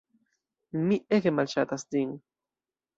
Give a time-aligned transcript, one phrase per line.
[0.87, 2.21] Mi ege malŝatas ĝin.